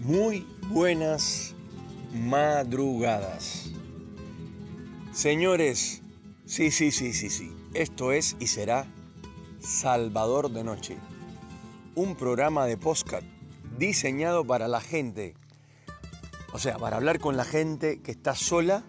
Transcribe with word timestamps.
Muy 0.00 0.46
buenas 0.70 1.54
madrugadas. 2.10 3.70
Señores, 5.12 6.00
sí, 6.46 6.70
sí, 6.70 6.90
sí, 6.90 7.12
sí, 7.12 7.28
sí. 7.28 7.54
Esto 7.74 8.10
es 8.10 8.34
y 8.40 8.46
será 8.46 8.86
Salvador 9.60 10.50
de 10.52 10.64
Noche. 10.64 10.96
Un 11.94 12.16
programa 12.16 12.64
de 12.64 12.78
podcast 12.78 13.26
diseñado 13.76 14.42
para 14.42 14.68
la 14.68 14.80
gente. 14.80 15.34
O 16.54 16.58
sea, 16.58 16.78
para 16.78 16.96
hablar 16.96 17.20
con 17.20 17.36
la 17.36 17.44
gente 17.44 18.00
que 18.00 18.12
está 18.12 18.34
sola 18.34 18.82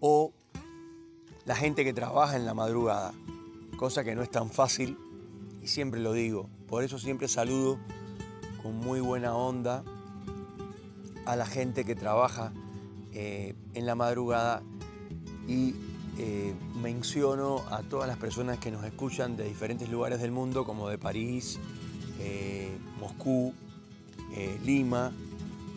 o 0.00 0.32
la 1.44 1.54
gente 1.54 1.84
que 1.84 1.92
trabaja 1.92 2.34
en 2.34 2.46
la 2.46 2.54
madrugada. 2.54 3.14
Cosa 3.76 4.02
que 4.02 4.16
no 4.16 4.24
es 4.24 4.30
tan 4.30 4.50
fácil 4.50 4.98
y 5.62 5.68
siempre 5.68 6.00
lo 6.00 6.14
digo. 6.14 6.50
Por 6.66 6.82
eso 6.82 6.98
siempre 6.98 7.28
saludo 7.28 7.78
con 8.62 8.76
muy 8.78 9.00
buena 9.00 9.34
onda 9.34 9.82
a 11.24 11.36
la 11.36 11.46
gente 11.46 11.84
que 11.84 11.94
trabaja 11.94 12.52
eh, 13.12 13.54
en 13.74 13.86
la 13.86 13.94
madrugada 13.94 14.62
y 15.46 15.74
eh, 16.18 16.54
menciono 16.80 17.62
a 17.70 17.82
todas 17.82 18.08
las 18.08 18.16
personas 18.16 18.58
que 18.58 18.70
nos 18.70 18.84
escuchan 18.84 19.36
de 19.36 19.44
diferentes 19.44 19.88
lugares 19.88 20.20
del 20.20 20.30
mundo, 20.30 20.64
como 20.64 20.88
de 20.88 20.98
París, 20.98 21.58
eh, 22.20 22.76
Moscú, 23.00 23.54
Lima, 24.64 25.10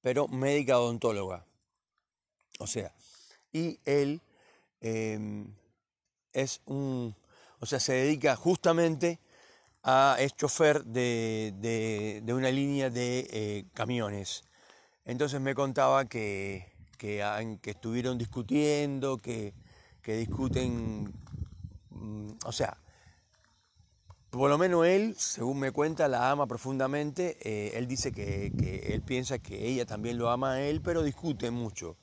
pero 0.00 0.28
médica 0.28 0.78
odontóloga. 0.78 1.44
O 2.58 2.66
sea, 2.66 2.94
y 3.52 3.78
él 3.84 4.20
em, 4.80 5.54
es 6.32 6.60
un, 6.66 7.14
o 7.60 7.66
sea, 7.66 7.80
se 7.80 7.92
dedica 7.92 8.36
justamente 8.36 9.18
a, 9.82 10.16
es 10.18 10.36
chofer 10.36 10.84
de, 10.84 12.22
una 12.28 12.50
línea 12.50 12.90
de 12.90 13.28
eh, 13.30 13.64
camiones. 13.74 14.44
Entonces 15.04 15.40
me 15.40 15.54
contaba 15.54 16.04
que, 16.06 16.72
que, 16.98 17.20
estuvieron 17.64 18.16
discutiendo, 18.18 19.18
que, 19.18 19.54
discuten, 20.04 21.12
mm, 21.90 22.30
o 22.44 22.52
sea, 22.52 22.76
por 24.32 24.50
lo 24.50 24.58
menos 24.58 24.86
él, 24.86 25.14
según 25.16 25.60
me 25.60 25.70
cuenta, 25.70 26.08
la 26.08 26.30
ama 26.30 26.46
profundamente. 26.46 27.36
Eh, 27.42 27.72
él 27.76 27.86
dice 27.86 28.12
que, 28.12 28.46
él 28.92 29.02
piensa 29.02 29.38
que 29.38 29.68
ella 29.68 29.86
también 29.86 30.18
lo 30.18 30.30
ama 30.30 30.54
a 30.54 30.62
él, 30.62 30.80
pero 30.80 31.02
discuten 31.02 31.54
mucho 31.54 31.96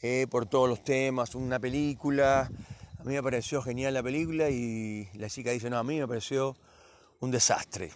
eh, 0.00 0.26
por 0.30 0.46
todos 0.46 0.68
los 0.68 0.82
temas. 0.82 1.34
Una 1.34 1.58
película, 1.58 2.50
a 2.98 3.04
mí 3.04 3.14
me 3.14 3.22
pareció 3.22 3.60
genial 3.60 3.92
la 3.92 4.02
película 4.02 4.48
y 4.48 5.08
la 5.14 5.28
chica 5.28 5.50
dice, 5.50 5.68
no, 5.68 5.76
a 5.76 5.84
mí 5.84 5.98
me 5.98 6.08
pareció 6.08 6.56
un 7.20 7.30
desastre. 7.30 7.90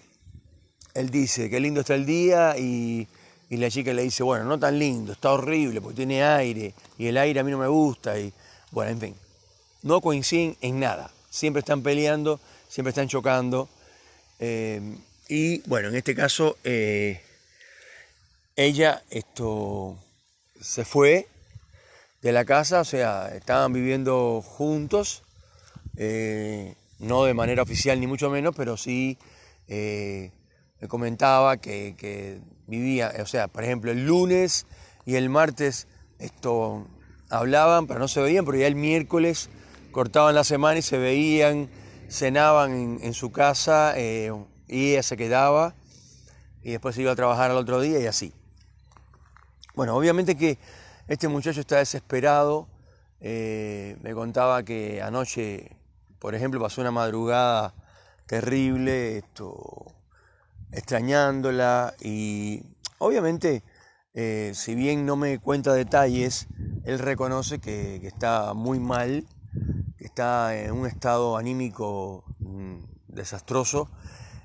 Él 0.92 1.08
dice, 1.10 1.48
qué 1.48 1.60
lindo 1.60 1.80
está 1.80 1.94
el 1.94 2.04
día 2.04 2.58
y 2.58 3.08
y 3.50 3.56
la 3.56 3.68
chica 3.68 3.92
le 3.92 4.02
dice, 4.02 4.22
bueno, 4.22 4.44
no 4.44 4.58
tan 4.58 4.78
lindo, 4.78 5.12
está 5.12 5.32
horrible 5.32 5.80
porque 5.80 5.96
tiene 5.96 6.22
aire 6.22 6.72
y 6.96 7.08
el 7.08 7.18
aire 7.18 7.40
a 7.40 7.44
mí 7.44 7.50
no 7.50 7.58
me 7.58 7.66
gusta 7.66 8.18
y 8.18 8.32
bueno, 8.70 8.92
en 8.92 9.00
fin, 9.00 9.14
no 9.82 10.00
coinciden 10.00 10.56
en 10.60 10.78
nada, 10.78 11.10
siempre 11.30 11.60
están 11.60 11.82
peleando, 11.82 12.40
siempre 12.68 12.90
están 12.90 13.08
chocando. 13.08 13.68
Eh, 14.40 14.80
y 15.28 15.60
bueno, 15.68 15.88
en 15.88 15.94
este 15.94 16.14
caso 16.14 16.58
eh, 16.64 17.22
ella 18.56 19.02
esto 19.10 19.96
se 20.60 20.84
fue 20.84 21.28
de 22.20 22.32
la 22.32 22.44
casa, 22.44 22.80
o 22.80 22.84
sea, 22.84 23.34
estaban 23.34 23.72
viviendo 23.72 24.42
juntos, 24.42 25.22
eh, 25.96 26.74
no 26.98 27.24
de 27.24 27.32
manera 27.32 27.62
oficial 27.62 27.98
ni 27.98 28.06
mucho 28.06 28.28
menos, 28.28 28.54
pero 28.54 28.76
sí 28.76 29.16
me 29.68 30.88
comentaba 30.88 31.58
que, 31.58 32.40
vivía, 32.66 33.12
o 33.22 33.26
sea, 33.26 33.46
por 33.46 33.62
ejemplo, 33.62 33.92
el 33.92 34.04
lunes 34.04 34.66
y 35.06 35.14
el 35.14 35.28
martes 35.28 35.86
esto 36.18 36.86
hablaban, 37.30 37.86
pero 37.86 38.00
no 38.00 38.08
se 38.08 38.20
veían, 38.20 38.44
pero 38.44 38.58
ya 38.58 38.66
el 38.66 38.74
miércoles 38.74 39.48
cortaban 39.92 40.34
la 40.34 40.44
semana 40.44 40.78
y 40.78 40.82
se 40.82 40.98
veían, 40.98 41.70
cenaban 42.08 42.98
en, 43.02 43.14
su 43.14 43.32
casa 43.32 43.94
eh, 43.96 44.32
y 44.68 44.92
ella 44.92 45.02
se 45.02 45.16
quedaba 45.16 45.74
y 46.62 46.72
después 46.72 46.96
iba 46.98 47.12
a 47.12 47.16
trabajar 47.16 47.50
al 47.50 47.56
otro 47.56 47.80
día 47.80 48.00
y 48.00 48.06
así. 48.06 48.32
Bueno, 49.74 49.96
obviamente 49.96 50.36
que 50.36 50.58
este 51.08 51.28
muchacho 51.28 51.60
está 51.60 51.78
desesperado, 51.78 52.68
eh, 53.20 53.96
me 54.02 54.14
contaba 54.14 54.62
que 54.62 55.02
anoche, 55.02 55.76
por 56.18 56.34
ejemplo, 56.34 56.60
pasó 56.60 56.80
una 56.80 56.90
madrugada 56.90 57.74
terrible, 58.26 59.18
esto 59.18 59.94
extrañándola 60.72 61.94
y 62.00 62.62
obviamente, 62.98 63.64
eh, 64.14 64.52
si 64.54 64.74
bien 64.74 65.04
no 65.04 65.16
me 65.16 65.38
cuenta 65.38 65.72
detalles, 65.74 66.46
él 66.84 66.98
reconoce 66.98 67.58
que, 67.58 67.96
está 68.06 68.54
muy 68.54 68.78
mal, 68.78 69.26
está 70.00 70.56
en 70.56 70.72
un 70.72 70.86
estado 70.86 71.36
anímico 71.36 72.24
mm, 72.38 72.78
desastroso 73.08 73.88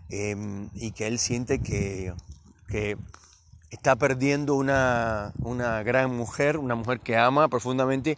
em, 0.09 0.69
y 0.73 0.91
que 0.91 1.07
él 1.07 1.19
siente 1.19 1.61
que, 1.61 2.13
está 3.71 3.95
perdiendo 3.95 4.55
una, 4.55 5.33
una 5.39 5.81
gran 5.83 6.15
mujer, 6.15 6.57
una 6.57 6.75
mujer 6.75 6.99
que 6.99 7.17
ama 7.17 7.47
profundamente 7.47 8.17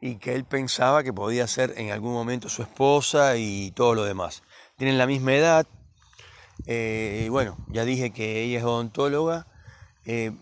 y 0.00 0.16
que 0.16 0.34
él 0.34 0.44
pensaba 0.44 1.02
que 1.02 1.12
podía 1.12 1.46
ser 1.46 1.74
en 1.76 1.90
algún 1.90 2.12
momento 2.12 2.48
su 2.48 2.62
esposa 2.62 3.36
y 3.36 3.70
todo 3.72 3.94
lo 3.94 4.04
demás. 4.04 4.42
Tienen 4.76 4.98
la 4.98 5.06
misma 5.06 5.34
edad, 5.34 5.66
eh, 6.66 7.28
bueno, 7.30 7.56
ya 7.68 7.84
dije 7.84 8.10
que 8.10 8.42
ella 8.42 8.58
es 8.58 8.64
odontóloga 8.64 9.46
eh, 10.04 10.32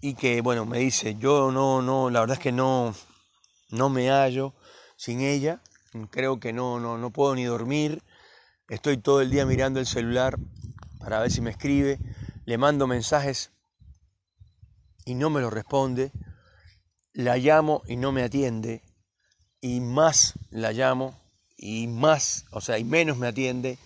y 0.00 0.14
que, 0.14 0.40
bueno, 0.40 0.64
me 0.64 0.78
dice, 0.78 1.16
yo 1.16 1.50
no, 1.52 1.82
no, 1.82 2.10
la 2.10 2.20
verdad 2.20 2.36
es 2.36 2.42
que 2.42 2.52
no, 2.52 2.94
no 3.70 3.88
me 3.88 4.10
hallo 4.10 4.54
sin 5.02 5.20
ella, 5.20 5.60
creo 6.10 6.38
que 6.38 6.52
no, 6.52 6.78
no, 6.78 6.96
no 6.96 7.10
puedo 7.10 7.34
ni 7.34 7.42
dormir, 7.42 8.04
estoy 8.68 8.98
todo 8.98 9.20
el 9.20 9.32
día 9.32 9.44
mirando 9.44 9.80
el 9.80 9.86
celular 9.86 10.38
para 11.00 11.18
ver 11.18 11.32
si 11.32 11.40
me 11.40 11.50
escribe, 11.50 11.98
le 12.44 12.56
mando 12.56 12.86
mensajes 12.86 13.50
y 15.04 15.14
no 15.14 15.28
me 15.28 15.40
lo 15.40 15.50
responde, 15.50 16.12
la 17.14 17.36
llamo 17.36 17.82
y 17.88 17.96
no 17.96 18.12
me 18.12 18.22
atiende, 18.22 18.80
y 19.60 19.80
más 19.80 20.34
la 20.50 20.70
llamo 20.70 21.20
y 21.56 21.88
más, 21.88 22.44
o 22.52 22.60
sea, 22.60 22.78
y 22.78 22.84
menos 22.84 23.16
me 23.16 23.26
atiende. 23.26 23.78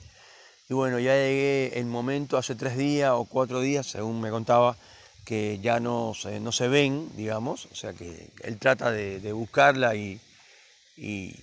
Y 0.69 0.75
bueno, 0.75 0.99
ya 0.99 1.15
llegué 1.15 1.79
el 1.79 1.87
momento 1.87 2.37
hace 2.37 2.55
tres 2.57 2.77
días 2.77 3.13
o 3.15 3.25
cuatro 3.25 3.63
días, 3.63 3.87
según 3.87 4.21
me 4.21 4.29
contaba, 4.29 4.77
que 5.25 5.61
ya 5.61 5.81
no 5.81 6.13
se, 6.15 6.41
no 6.41 6.53
se 6.53 6.69
ven, 6.69 7.09
digamos, 7.17 7.69
o 7.73 7.75
sea 7.75 7.95
que 7.95 8.29
él 8.43 8.59
trata 8.59 8.91
de, 8.91 9.33
buscarla 9.33 9.95
y, 9.95 10.21
y, 10.97 11.37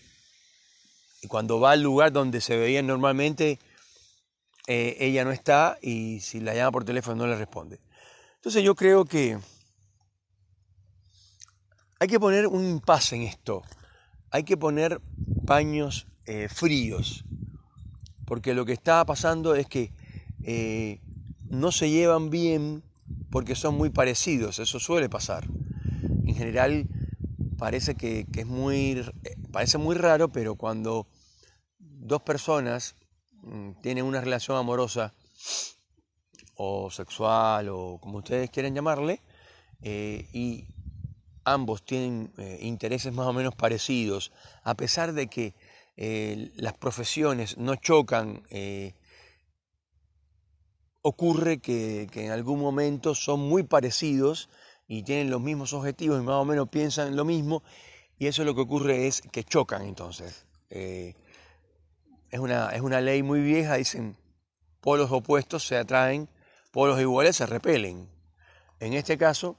cuando 1.27 1.59
va 1.59 1.71
al 1.71 1.81
lugar 1.81 2.11
donde 2.11 2.41
se 2.41 2.57
veían 2.57 2.85
normalmente, 2.85 3.59
eh, 4.67 4.97
ella 4.99 5.23
no 5.23 5.31
está 5.31 5.77
y 5.81 6.19
si 6.19 6.41
la 6.41 6.53
llama 6.53 6.71
por 6.71 6.83
teléfono 6.83 7.15
no 7.23 7.27
le 7.27 7.37
responde. 7.37 7.79
Entonces 8.35 8.61
yo 8.61 8.75
creo 8.75 9.05
que 9.05 9.37
hay 11.99 12.07
que 12.07 12.19
poner 12.19 12.47
un 12.47 12.65
impasse 12.65 13.15
en 13.15 13.21
esto. 13.21 13.63
Hay 14.31 14.43
que 14.43 14.57
poner 14.57 14.99
paños 15.45 16.07
eh, 16.25 16.49
fríos. 16.49 17.23
Porque 18.25 18.53
lo 18.53 18.65
que 18.65 18.73
está 18.73 19.05
pasando 19.05 19.55
es 19.55 19.67
que 19.67 19.93
eh, 20.43 20.99
no 21.49 21.71
se 21.71 21.89
llevan 21.89 22.29
bien 22.29 22.83
porque 23.29 23.55
son 23.55 23.75
muy 23.75 23.89
parecidos. 23.89 24.59
Eso 24.59 24.79
suele 24.79 25.07
pasar. 25.07 25.47
En 26.25 26.35
general 26.35 26.89
parece 27.57 27.95
que, 27.95 28.27
es 28.35 28.45
muy, 28.45 29.01
parece 29.53 29.77
muy 29.77 29.95
raro, 29.95 30.27
pero 30.27 30.55
cuando 30.55 31.07
dos 31.79 32.21
personas 32.23 32.95
mm, 33.43 33.81
tienen 33.81 34.03
una 34.03 34.19
relación 34.19 34.57
amorosa 34.57 35.13
o 36.55 36.91
sexual 36.91 37.69
o 37.69 37.99
como 38.01 38.17
ustedes 38.17 38.49
quieren 38.49 38.75
llamarle, 38.75 39.21
y 39.85 40.65
ambos 41.45 41.83
tienen 41.83 42.31
eh, 42.37 42.59
intereses 42.61 43.13
más 43.13 43.27
o 43.27 43.33
menos 43.33 43.55
parecidos, 43.55 44.31
a 44.63 44.75
pesar 44.75 45.13
de 45.13 45.27
que 45.27 45.55
eh, 45.95 46.51
las 46.55 46.73
profesiones 46.73 47.57
no 47.57 47.75
chocan, 47.75 48.43
eh, 48.49 48.95
ocurre 51.01 51.59
que, 51.59 52.07
en 52.13 52.31
algún 52.31 52.59
momento 52.59 53.13
son 53.13 53.41
muy 53.41 53.63
parecidos 53.63 54.49
y 54.87 55.03
tienen 55.03 55.29
los 55.29 55.41
mismos 55.41 55.73
objetivos 55.73 56.19
y 56.19 56.23
más 56.23 56.35
o 56.35 56.45
menos 56.45 56.69
piensan 56.69 57.15
lo 57.15 57.25
mismo, 57.25 57.61
y 58.23 58.27
eso 58.27 58.43
lo 58.43 58.55
que 58.55 58.61
ocurre 58.61 59.07
es 59.07 59.21
que 59.21 59.43
chocan 59.43 59.83
entonces. 59.83 60.45
es, 60.69 61.15
una, 62.39 62.69
es 62.69 62.81
una 62.81 63.01
ley 63.01 63.21
muy 63.21 63.41
vieja, 63.41 63.75
dicen, 63.75 64.15
polos 64.81 65.11
opuestos 65.11 65.67
se 65.67 65.77
atraen, 65.77 66.29
polos 66.71 66.99
iguales 66.99 67.35
se 67.35 67.45
repelen. 67.45 68.07
En 68.79 68.93
este 68.93 69.17
caso, 69.17 69.57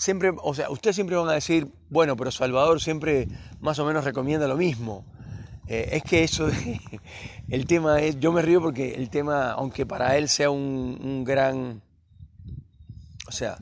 siempre, 0.00 0.32
o 0.42 0.54
sea, 0.54 0.70
ustedes 0.70 0.96
siempre 0.96 1.16
van 1.16 1.28
a 1.28 1.34
decir, 1.34 1.70
bueno, 1.90 2.16
pero 2.16 2.30
Salvador 2.30 2.80
siempre 2.80 3.28
más 3.60 3.78
o 3.78 3.84
menos 3.84 4.04
recomienda 4.04 4.48
lo 4.48 4.56
mismo. 4.56 5.04
Eh, 5.68 5.90
es 5.92 6.02
que 6.02 6.24
eso, 6.24 6.48
el 7.48 7.66
tema 7.66 8.00
es, 8.00 8.18
yo 8.18 8.32
me 8.32 8.40
río 8.40 8.62
porque 8.62 8.94
el 8.94 9.10
tema, 9.10 9.52
aunque 9.52 9.84
para 9.84 10.16
él 10.16 10.30
sea 10.30 10.50
un, 10.50 11.22
gran, 11.22 11.82
o 13.28 13.32
sea, 13.32 13.58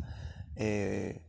eh, 0.56 1.20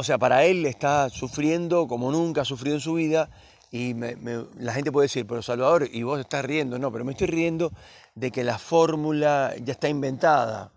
o 0.00 0.04
sea, 0.04 0.16
para 0.16 0.44
él 0.44 0.64
está 0.64 1.10
sufriendo 1.10 1.88
como 1.88 2.12
nunca 2.12 2.42
ha 2.42 2.44
sufrido 2.44 2.76
en 2.76 2.80
su 2.80 2.94
vida 2.94 3.30
y 3.72 3.94
la 3.94 4.72
gente 4.72 4.92
puede 4.92 5.06
decir, 5.06 5.26
pero 5.26 5.42
Salvador, 5.42 5.88
y 5.92 6.04
vos 6.04 6.20
estás 6.20 6.44
riendo, 6.44 6.78
no, 6.78 6.92
pero 6.92 7.04
me 7.04 7.12
estoy 7.12 7.26
riendo 7.26 7.72
de 8.14 8.30
que 8.30 8.44
la 8.44 8.58
fórmula 8.58 9.54
ya 9.60 9.72
está 9.72 9.88
inventada 9.88 10.70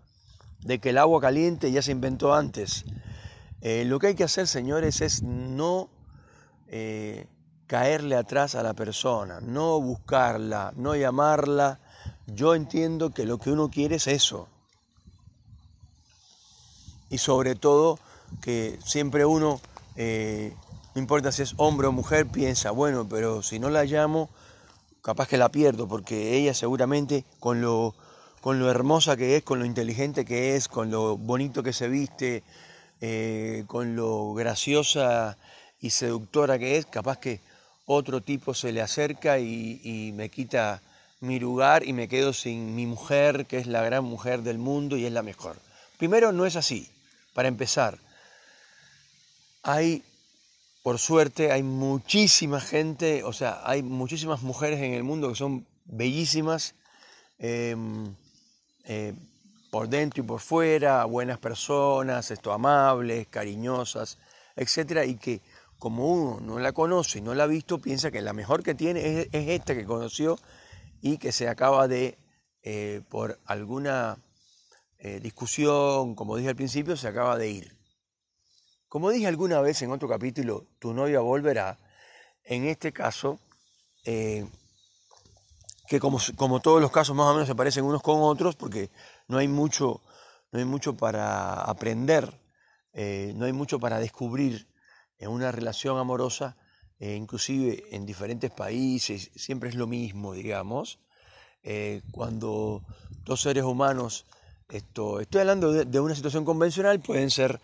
de 0.64 0.80
que 0.80 0.90
el 0.90 0.98
agua 0.98 1.20
caliente 1.20 1.70
ya 1.70 1.82
se 1.82 1.92
inventó 1.92 2.34
antes. 2.34 2.84
Eh, 3.60 3.84
lo 3.84 4.00
que 4.00 4.08
hay 4.08 4.14
que 4.16 4.24
hacer, 4.24 4.48
señores, 4.48 5.00
es 5.00 5.22
no 5.22 5.88
eh, 6.66 7.26
caerle 7.68 8.16
atrás 8.16 8.56
a 8.56 8.64
la 8.64 8.74
persona, 8.74 9.40
no 9.40 9.80
buscarla, 9.80 10.72
no 10.74 10.96
llamarla. 10.96 11.78
Yo 12.26 12.56
entiendo 12.56 13.10
que 13.10 13.24
lo 13.24 13.38
que 13.38 13.52
uno 13.52 13.70
quiere 13.70 13.96
es 13.96 14.08
eso. 14.08 14.48
Y 17.08 17.18
sobre 17.18 17.54
todo 17.54 18.00
que 18.40 18.78
siempre 18.84 19.24
uno, 19.24 19.60
eh, 19.96 20.54
no 20.94 21.00
importa 21.00 21.32
si 21.32 21.42
es 21.42 21.54
hombre 21.56 21.86
o 21.86 21.92
mujer, 21.92 22.26
piensa, 22.26 22.70
bueno, 22.70 23.06
pero 23.08 23.42
si 23.42 23.58
no 23.58 23.70
la 23.70 23.84
llamo, 23.84 24.30
capaz 25.02 25.28
que 25.28 25.36
la 25.36 25.50
pierdo, 25.50 25.88
porque 25.88 26.36
ella 26.36 26.54
seguramente 26.54 27.24
con 27.40 27.60
lo 27.60 27.94
con 28.42 28.58
lo 28.58 28.68
hermosa 28.68 29.16
que 29.16 29.36
es, 29.36 29.44
con 29.44 29.60
lo 29.60 29.64
inteligente 29.64 30.24
que 30.24 30.56
es, 30.56 30.66
con 30.66 30.90
lo 30.90 31.16
bonito 31.16 31.62
que 31.62 31.72
se 31.72 31.86
viste, 31.86 32.42
eh, 33.00 33.62
con 33.68 33.94
lo 33.94 34.34
graciosa 34.34 35.38
y 35.80 35.90
seductora 35.90 36.58
que 36.58 36.76
es, 36.76 36.86
capaz 36.86 37.18
que 37.18 37.40
otro 37.86 38.20
tipo 38.20 38.52
se 38.52 38.72
le 38.72 38.82
acerca 38.82 39.38
y, 39.38 40.12
me 40.16 40.28
quita 40.28 40.82
mi 41.20 41.38
lugar 41.38 41.86
y 41.86 41.92
me 41.92 42.08
quedo 42.08 42.32
sin 42.32 42.74
mi 42.74 42.84
mujer, 42.84 43.46
que 43.46 43.58
es 43.58 43.68
la 43.68 43.82
gran 43.82 44.02
mujer 44.02 44.42
del 44.42 44.58
mundo 44.58 44.96
y 44.96 45.06
es 45.06 45.12
la 45.12 45.22
mejor. 45.22 45.56
Primero, 45.96 46.32
no 46.32 46.44
es 46.44 46.56
así. 46.56 46.90
Para 47.34 47.46
empezar, 47.46 47.98
hay, 49.62 50.02
por 50.82 50.98
suerte, 50.98 51.52
hay 51.52 51.62
muchísima 51.62 52.60
gente, 52.60 53.24
o 53.24 53.32
sea, 53.32 53.60
hay 53.64 53.82
muchísimas 53.82 54.42
mujeres 54.42 54.80
en 54.80 54.94
el 54.94 55.04
mundo 55.04 55.28
que 55.28 55.36
son 55.36 55.66
bellísimas. 55.84 56.74
Em, 57.38 58.14
eh, 58.84 59.14
por 59.72 59.88
dentro 59.88 60.22
y 60.22 60.26
por 60.26 60.40
fuera, 60.40 61.06
buenas 61.06 61.38
personas, 61.38 62.30
esto, 62.30 62.52
amables, 62.52 63.26
cariñosas, 63.28 64.18
etcétera, 64.54 65.06
y 65.06 65.14
que 65.16 65.40
como 65.78 66.12
uno 66.12 66.40
no 66.42 66.58
la 66.58 66.72
conoce 66.72 67.20
y 67.20 67.22
no 67.22 67.34
la 67.34 67.44
ha 67.44 67.46
visto, 67.46 67.78
piensa 67.80 68.10
que 68.10 68.20
la 68.20 68.34
mejor 68.34 68.62
que 68.62 68.74
tiene 68.74 69.20
es, 69.22 69.28
esta 69.32 69.74
que 69.74 69.86
conoció 69.86 70.38
y 71.00 71.16
que 71.16 71.32
se 71.32 71.48
acaba 71.48 71.88
de, 71.88 72.18
eh, 72.62 73.00
por 73.08 73.40
alguna 73.46 74.18
eh, 74.98 75.20
discusión, 75.20 76.14
como 76.16 76.36
dije 76.36 76.50
al 76.50 76.56
principio, 76.56 76.94
se 76.94 77.08
acaba 77.08 77.38
de 77.38 77.48
ir. 77.48 77.81
Como 78.92 79.08
dije 79.08 79.26
alguna 79.26 79.58
vez 79.62 79.80
en 79.80 79.90
otro 79.90 80.06
capítulo, 80.06 80.66
tu 80.78 80.92
novia 80.92 81.20
volverá, 81.20 81.78
en 82.44 82.66
este 82.66 82.92
caso, 82.92 83.40
que 84.04 85.98
como, 85.98 86.60
todos 86.60 86.82
los 86.82 86.90
casos 86.90 87.16
más 87.16 87.26
o 87.28 87.32
menos 87.32 87.48
se 87.48 87.54
parecen 87.54 87.86
unos 87.86 88.02
con 88.02 88.20
otros, 88.20 88.54
porque 88.54 88.90
no 89.28 89.38
hay 89.38 89.48
mucho, 89.48 90.02
no 90.50 90.58
hay 90.58 90.66
mucho 90.66 90.94
para 90.94 91.54
aprender, 91.54 92.38
eh, 92.92 93.32
no 93.34 93.46
hay 93.46 93.54
mucho 93.54 93.80
para 93.80 93.98
descubrir 93.98 94.68
en 95.16 95.30
una 95.30 95.50
relación 95.50 95.96
amorosa, 95.96 96.58
eh, 96.98 97.14
inclusive 97.14 97.84
en 97.92 98.04
diferentes 98.04 98.50
países, 98.50 99.30
siempre 99.34 99.70
es 99.70 99.74
lo 99.74 99.86
mismo, 99.86 100.34
digamos. 100.34 100.98
Eh, 101.62 102.02
cuando 102.10 102.82
dos 103.24 103.40
seres 103.40 103.64
humanos, 103.64 104.26
esto, 104.72 105.20
estoy 105.20 105.42
hablando 105.42 105.72
de, 105.72 106.00
una 106.00 106.14
situación 106.14 106.44
convencional, 106.44 107.00
pueden 107.00 107.30
ser, 107.30 107.60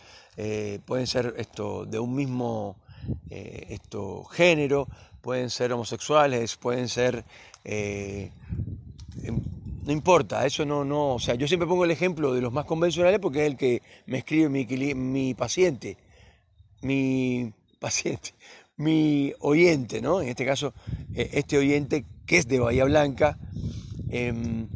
pueden 0.84 1.06
ser 1.06 1.34
esto, 1.38 1.84
de 1.84 1.98
un 1.98 2.14
mismo 2.14 2.76
esto, 3.30 4.24
género, 4.24 4.86
pueden 5.20 5.50
ser 5.50 5.72
homosexuales, 5.72 6.56
pueden 6.56 6.88
ser... 6.88 7.24
Eh, 7.64 8.30
no 9.84 9.92
importa, 9.92 10.44
eso 10.44 10.66
no, 10.66 10.84
no, 10.84 11.14
o 11.14 11.18
sea, 11.18 11.34
yo 11.34 11.48
siempre 11.48 11.66
pongo 11.66 11.84
el 11.84 11.90
ejemplo 11.90 12.34
de 12.34 12.42
los 12.42 12.52
más 12.52 12.66
convencionales 12.66 13.20
porque 13.20 13.46
es 13.46 13.50
el 13.50 13.56
que 13.56 13.82
me 14.06 14.18
escribe 14.18 14.50
mi, 14.50 14.66
mi 14.94 15.34
paciente, 15.34 15.96
mi 16.82 17.52
paciente, 17.78 18.34
mi 18.76 19.32
oyente, 19.40 20.02
¿no? 20.02 20.20
En 20.20 20.28
este 20.28 20.44
caso, 20.44 20.74
eh, 21.14 21.30
este 21.32 21.56
oyente 21.56 22.04
que 22.26 22.38
es 22.38 22.48
de 22.48 22.58
Bahía 22.58 22.84
Blanca. 22.84 23.38
Em, 24.10 24.68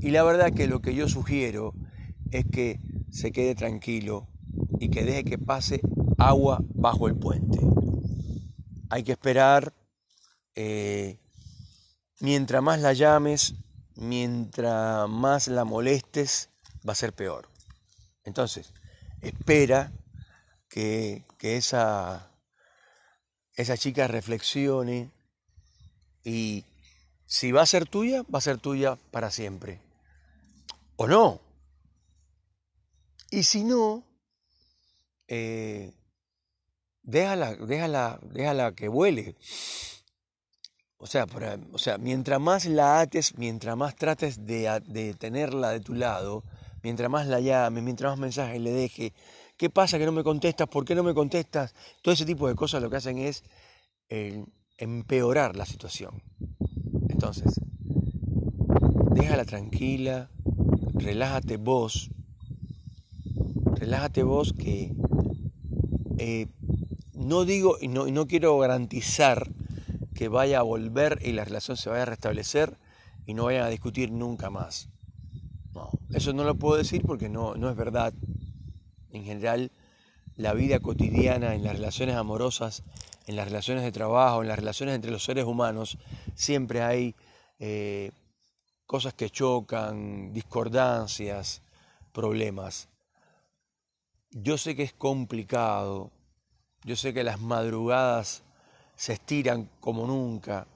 y 0.00 0.10
la 0.10 0.22
verdad 0.22 0.52
que 0.52 0.66
lo 0.66 0.80
que 0.80 0.94
yo 0.94 1.08
sugiero 1.08 1.74
es 2.30 2.44
que 2.46 2.78
se 3.10 3.32
quede 3.32 3.54
tranquilo 3.54 4.28
y 4.78 4.88
que 4.90 5.04
deje 5.04 5.24
que 5.24 5.38
pase 5.38 5.80
agua 6.18 6.62
bajo 6.74 7.08
el 7.08 7.16
puente 7.16 7.58
hay 8.90 9.04
que 9.04 9.12
esperar, 9.12 9.72
eh, 10.56 11.16
mientras 12.18 12.60
más 12.60 12.80
la 12.80 12.92
llames, 12.92 13.54
mientras 13.94 15.08
más 15.08 15.46
la 15.46 15.64
molestes, 15.64 16.50
va 16.86 16.92
a 16.92 16.96
ser 16.96 17.12
peor. 17.12 17.48
Entonces, 18.24 18.74
espera 19.22 19.92
que, 20.68 21.24
esa, 21.40 22.30
esa 23.54 23.76
chica 23.78 24.08
reflexione 24.08 25.10
y 26.24 26.64
si 27.26 27.52
va 27.52 27.62
a 27.62 27.66
ser 27.66 27.86
tuya, 27.86 28.22
va 28.22 28.38
a 28.40 28.42
ser 28.42 28.58
tuya 28.58 28.96
para 29.12 29.30
siempre. 29.30 29.80
¿O 31.02 31.06
no? 31.06 31.40
Y 33.30 33.44
si 33.44 33.64
no, 33.64 34.04
eh, 35.28 35.94
déjala, 37.02 37.56
déjala, 37.56 38.20
déjala 38.22 38.74
que 38.74 38.88
vuele. 38.88 39.34
o 40.98 41.06
sea, 41.06 41.24
o 41.72 41.78
sea, 41.78 41.96
mientras 41.96 42.38
más 42.38 42.66
la 42.66 43.00
ates, 43.00 43.38
mientras 43.38 43.78
más 43.78 43.96
trates 43.96 44.44
de, 44.44 44.78
de, 44.88 45.14
tenerla 45.14 45.70
de 45.70 45.80
tu 45.80 45.94
lado, 45.94 46.44
mientras 46.82 47.08
más 47.08 47.26
la 47.28 47.40
llames, 47.40 47.82
mientras 47.82 48.12
más 48.12 48.18
mensajes 48.18 48.60
le 48.60 48.70
deje, 48.70 49.14
¿qué 49.56 49.70
pasa 49.70 49.96
que 49.96 50.04
no 50.04 50.12
me 50.12 50.22
contestas? 50.22 50.68
¿Por 50.68 50.84
qué 50.84 50.94
no 50.94 51.02
me 51.02 51.14
contestas? 51.14 51.74
Todo 52.02 52.12
ese 52.12 52.26
tipo 52.26 52.46
de 52.46 52.54
cosas 52.54 52.82
lo 52.82 52.90
que 52.90 52.96
hacen 52.96 53.16
es 53.16 53.42
eh, 54.10 54.44
empeorar 54.76 55.56
la 55.56 55.64
situación. 55.64 56.22
Entonces, 57.08 57.58
déjala 59.14 59.46
tranquila, 59.46 60.28
relájate 61.00 61.56
vos, 61.56 62.10
relájate 63.74 64.22
vos 64.22 64.52
que 64.52 64.92
eh, 66.18 66.46
no 67.14 67.44
digo 67.44 67.76
y 67.80 67.88
no, 67.88 68.06
no 68.06 68.26
quiero 68.26 68.58
garantizar 68.58 69.50
que 70.14 70.28
vaya 70.28 70.58
a 70.58 70.62
volver 70.62 71.18
y 71.24 71.32
la 71.32 71.44
relación 71.44 71.76
se 71.76 71.88
vaya 71.90 72.02
a 72.02 72.06
restablecer 72.06 72.76
y 73.26 73.34
no 73.34 73.44
vayan 73.44 73.64
a 73.64 73.68
discutir 73.68 74.10
nunca 74.12 74.50
más. 74.50 74.88
No, 75.74 75.90
eso 76.12 76.32
no 76.32 76.44
lo 76.44 76.56
puedo 76.56 76.76
decir 76.76 77.02
porque 77.06 77.28
no, 77.28 77.54
no 77.54 77.70
es 77.70 77.76
verdad. 77.76 78.12
En 79.12 79.24
general, 79.24 79.70
la 80.36 80.52
vida 80.52 80.80
cotidiana 80.80 81.54
en 81.54 81.64
las 81.64 81.74
relaciones 81.74 82.16
amorosas, 82.16 82.82
en 83.26 83.36
las 83.36 83.46
relaciones 83.46 83.84
de 83.84 83.92
trabajo, 83.92 84.42
en 84.42 84.48
las 84.48 84.58
relaciones 84.58 84.94
entre 84.94 85.10
los 85.10 85.24
seres 85.24 85.44
humanos, 85.44 85.98
siempre 86.34 86.82
hay 86.82 87.14
eh, 87.58 88.10
cosas 88.90 89.14
que 89.14 89.30
chocan, 89.30 90.32
discordancias, 90.32 91.62
problemas. 92.12 92.88
Yo 94.32 94.58
sé 94.58 94.74
que 94.74 94.82
es 94.82 94.92
complicado, 94.92 96.10
yo 96.82 96.96
sé 96.96 97.14
que 97.14 97.22
las 97.22 97.40
madrugadas 97.40 98.42
se 98.96 99.12
estiran 99.12 99.70
como 99.78 100.08
nunca, 100.08 100.66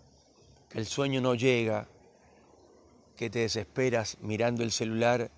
que 0.68 0.78
el 0.78 0.86
sueño 0.86 1.20
no 1.20 1.34
llega, 1.34 1.88
que 3.16 3.30
te 3.30 3.40
desesperas 3.40 4.16
mirando 4.20 4.62
el 4.62 4.70
celular 4.70 5.32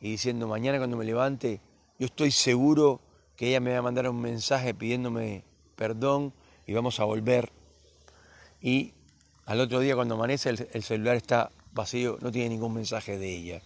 y 0.00 0.10
diciendo 0.10 0.48
mañana 0.48 0.78
cuando 0.78 0.96
me 0.96 1.04
levante, 1.04 1.60
yo 1.96 2.06
estoy 2.06 2.32
seguro 2.32 3.00
que 3.36 3.50
ella 3.50 3.60
me 3.60 3.70
va 3.70 3.78
a 3.78 3.82
mandar 3.82 4.10
un 4.10 4.20
mensaje 4.20 4.74
pidiéndome 4.74 5.44
perdón 5.76 6.34
y 6.66 6.72
vamos 6.72 6.98
a 6.98 7.04
volver. 7.04 7.52
Y 8.60 8.94
al 9.44 9.60
otro 9.60 9.78
día 9.78 9.94
cuando 9.94 10.16
amanece 10.16 10.50
el, 10.50 10.82
celular 10.82 11.14
está 11.14 11.52
vacío, 11.76 12.18
no 12.20 12.32
tiene 12.32 12.48
ningún 12.48 12.74
mensaje 12.74 13.18
de 13.18 13.32
ella. 13.32 13.62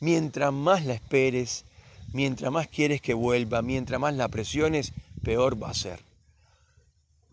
Mientras 0.00 0.52
más 0.52 0.84
la 0.84 0.94
esperes, 0.94 1.64
mientras 2.12 2.50
más 2.50 2.66
quieres 2.66 3.00
que 3.00 3.14
vuelva, 3.14 3.62
mientras 3.62 4.00
más 4.00 4.14
la 4.14 4.26
presiones, 4.26 4.92
peor 5.22 5.62
va 5.62 5.70
a 5.70 5.74
ser. 5.74 6.00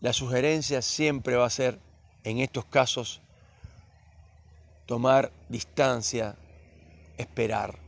La 0.00 0.12
sugerencia 0.12 0.80
siempre 0.80 1.34
va 1.34 1.46
a 1.46 1.50
ser, 1.50 1.80
en 2.22 2.38
estos 2.38 2.64
casos, 2.64 3.20
tomar 4.86 5.32
distancia, 5.48 6.36
esperar, 7.18 7.78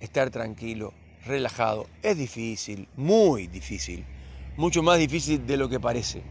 estar 0.00 0.30
tranquilo, 0.30 0.94
relajado. 1.24 1.86
Es 2.02 2.16
difícil, 2.16 2.88
muy 2.96 3.46
difícil, 3.46 4.04
mucho 4.56 4.82
más 4.82 4.98
difícil 4.98 5.46
de 5.46 5.56
lo 5.56 5.68
que 5.68 5.80
parece. 5.80 6.22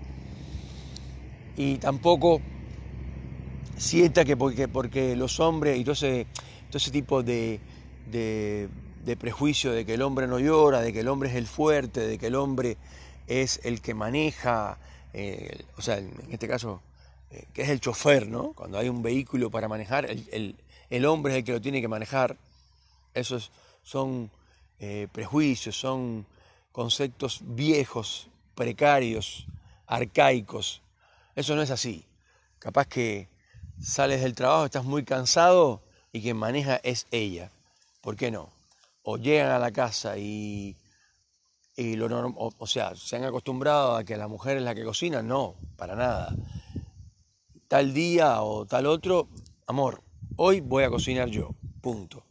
Y 1.56 1.78
tampoco 1.78 2.42
sienta 3.78 4.26
que 4.26 4.36
porque, 4.36 4.68
porque 4.68 5.16
los 5.16 5.40
hombres 5.40 5.80
y 5.80 5.84
todo 5.84 5.94
ese, 5.94 6.26
tipo 6.92 7.24
de, 7.24 7.60
prejuicio 9.20 9.72
de 9.72 9.86
que 9.86 9.94
el 9.94 10.02
hombre 10.02 10.28
no 10.28 10.40
llora, 10.40 10.82
de 10.82 10.92
que 10.92 11.02
el 11.02 11.08
hombre 11.08 11.30
es 11.30 11.36
el 11.36 11.48
fuerte, 11.48 12.02
de 12.02 12.18
que 12.18 12.28
el 12.28 12.36
hombre 12.36 12.78
es 13.28 13.60
el 13.64 13.82
que 13.82 13.94
maneja, 13.94 14.78
eh, 15.14 15.64
o 15.78 15.82
sea, 15.82 15.98
en 15.98 16.12
este 16.30 16.48
caso, 16.48 16.82
eh, 17.30 17.46
que 17.54 17.62
es 17.64 17.70
el 17.70 17.80
chofer, 17.80 18.28
¿no? 18.28 18.54
Cuando 18.54 18.78
hay 18.78 18.90
un 18.90 19.02
vehículo 19.02 19.50
para 19.50 19.68
manejar, 19.68 20.06
el, 20.10 21.06
hombre 21.06 21.34
es 21.34 21.38
el 21.40 21.44
que 21.44 21.52
lo 21.54 21.62
tiene 21.62 21.82
que 21.82 21.88
manejar. 21.88 22.38
Esos 23.14 23.52
son 23.84 24.32
eh, 24.80 25.08
prejuicios, 25.12 25.78
son 25.78 26.26
conceptos 26.72 27.42
viejos, 27.44 28.30
precarios, 28.56 29.46
arcaicos. 29.88 30.82
Eso 31.36 31.56
no 31.56 31.62
es 31.62 31.72
así. 31.72 32.06
Capaz 32.60 32.88
que 32.88 33.28
sales 33.82 34.22
del 34.22 34.36
trabajo, 34.36 34.66
estás 34.66 34.86
muy 34.86 35.04
cansado 35.04 35.82
y 36.12 36.22
quien 36.22 36.38
maneja 36.38 36.78
es 36.78 37.08
ella. 37.12 37.52
¿Por 38.02 38.16
qué 38.16 38.32
no? 38.32 38.50
O 39.04 39.18
llegan 39.18 39.52
a 39.52 39.60
la 39.60 39.72
casa 39.72 40.18
y, 40.18 40.76
y 41.76 41.96
lo 41.96 42.08
o, 42.36 42.68
sea, 42.68 42.96
se 42.96 43.16
han 43.16 43.24
acostumbrado 43.24 43.96
a 43.96 44.04
que 44.04 44.18
la 44.18 44.28
mujer 44.28 44.58
es 44.58 44.64
la 44.64 44.76
que 44.76 44.84
cocina. 44.84 45.22
No, 45.22 45.56
para 45.76 45.96
nada. 45.96 46.36
Tal 47.68 47.94
día 47.94 48.42
o 48.42 48.66
tal 48.66 48.86
otro, 48.86 49.30
amor, 49.66 50.04
hoy 50.38 50.62
voy 50.62 50.84
a 50.84 50.90
cocinar 50.90 51.30
yo. 51.30 51.56
Punto. 51.82 52.24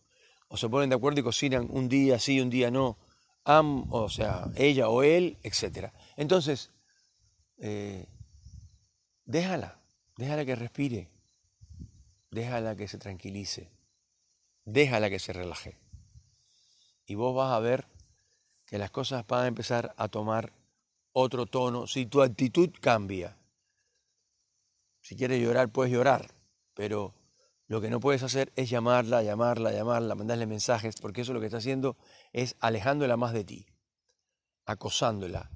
O 0.49 0.57
se 0.57 0.69
ponen 0.69 0.91
de 0.91 0.97
acuerdo 0.97 1.21
y 1.21 1.25
cocinan 1.25 1.69
un 1.71 1.89
día 1.89 2.19
sí, 2.19 2.41
un 2.41 2.51
día 2.51 2.71
no. 2.71 2.97
Am, 3.45 3.93
o 3.93 4.09
sea, 4.09 4.51
ella 4.57 4.89
o 4.89 5.03
él, 5.03 5.39
etc. 5.43 5.93
Entonces, 6.17 6.73
eh, 7.59 8.07
déjala, 9.25 9.79
déjala 10.17 10.45
que 10.45 10.57
respire 10.57 11.16
déjala 12.31 12.77
que 12.77 12.89
se 12.89 12.99
tranquilice, 12.99 13.71
déjala 14.65 15.11
que 15.11 15.19
se 15.19 15.33
relaje. 15.33 15.79
Y 17.07 17.15
vos 17.15 17.35
vas 17.35 17.53
a 17.53 17.61
ver 17.61 17.87
que 18.67 18.79
las 18.79 18.91
cosas 18.91 19.27
van 19.27 19.45
a 19.45 19.49
empezar 19.49 19.95
a 19.97 20.09
tomar 20.09 20.53
otro 21.13 21.47
tono 21.47 21.87
si 21.87 22.07
tu 22.07 22.21
actitud 22.23 22.71
cambia. 22.81 23.37
Si 25.01 25.17
quieres 25.17 25.41
llorar, 25.41 25.71
puedes 25.71 25.93
llorar, 25.93 26.35
pero 26.75 27.15
lo 27.69 27.81
que 27.81 27.91
no 27.91 28.01
puedes 28.01 28.23
hacer 28.23 28.53
es 28.57 28.69
llamarla, 28.71 29.23
llamarla, 29.23 29.73
llamarla, 29.73 30.15
mandarle 30.15 30.47
mensajes, 30.47 30.97
porque 31.01 31.23
eso 31.23 31.33
lo 31.33 31.41
que 31.41 31.47
está 31.47 31.59
haciendo 31.59 31.97
es 32.33 32.57
alejándola 32.61 33.17
más 33.17 33.33
de 33.33 33.45
ti, 33.45 33.67
acosándola, 34.67 35.51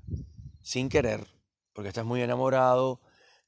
sin 0.63 0.89
querer, 0.89 1.27
porque 1.73 1.89
estás 1.89 2.05
muy 2.05 2.23
enamorado 2.23 3.01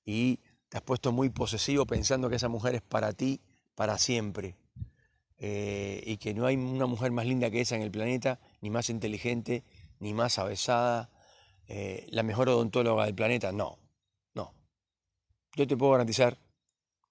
y 0.05 0.41
te 0.73 0.79
has 0.79 0.85
puesto 0.85 1.13
muy 1.13 1.29
posesivo 1.29 1.85
pensando 1.85 2.31
que 2.31 2.37
esa 2.37 2.49
mujer 2.49 2.75
es 2.75 2.81
para 2.81 3.13
ti, 3.13 3.43
para 3.75 3.99
siempre. 3.99 4.57
Eh, 5.37 6.03
y 6.07 6.17
que 6.17 6.33
no 6.33 6.47
hay 6.47 6.57
una 6.57 6.87
mujer 6.87 7.13
más 7.13 7.27
linda 7.27 7.51
que 7.51 7.61
esa 7.61 7.77
en 7.77 7.83
el 7.83 7.91
planeta, 7.91 8.41
ni 8.63 8.71
más 8.71 8.89
inteligente, 8.89 9.65
ni 9.99 10.15
más 10.15 10.39
avesada, 10.39 11.11
eh, 11.69 12.07
la 12.09 12.23
mejor 12.23 12.49
odontóloga 12.49 13.05
del 13.05 13.15
planeta. 13.15 13.53
No, 13.53 13.81
no. 14.33 14.55
Yo 15.57 15.67
te 15.67 15.77
puedo 15.77 15.93
garantizar 15.93 16.39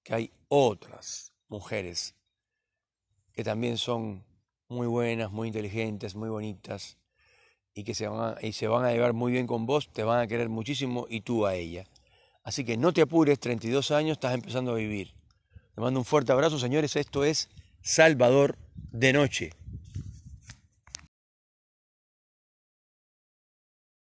que 0.01 0.15
hay 0.15 0.31
otras 0.47 1.31
mujeres 1.47 2.15
que 3.31 3.43
también 3.43 3.77
son 3.77 4.23
muy 4.69 4.87
buenas, 4.87 5.31
muy 5.31 5.49
inteligentes, 5.49 6.15
muy 6.15 6.29
bonitas, 6.29 6.97
y 7.75 7.83
que 7.83 7.93
se 7.93 8.07
van 8.07 8.37
y 8.41 8.53
se 8.53 8.67
van 8.67 8.85
a 8.85 8.91
llevar 8.91 9.13
muy 9.13 9.31
bien 9.31 9.45
con 9.45 9.67
vos, 9.67 9.87
te 9.93 10.03
van 10.03 10.19
a 10.19 10.25
querer 10.25 10.49
muchísimo 10.49 11.05
y 11.07 11.21
tú 11.21 11.45
a 11.45 11.53
ella. 11.53 11.85
Así 12.43 12.65
que 12.65 12.77
no 12.77 12.91
te 12.93 13.01
apures, 13.01 13.39
32 13.39 13.91
años, 13.91 14.13
estás 14.13 14.33
empezando 14.33 14.71
a 14.71 14.75
vivir. 14.75 15.13
Te 15.75 15.81
mando 15.81 15.99
un 15.99 16.05
fuerte 16.05 16.31
abrazo, 16.31 16.57
señores. 16.59 16.95
Esto 16.95 17.23
es 17.23 17.49
Salvador 17.81 18.57
de 18.91 19.13
Noche. 19.13 19.51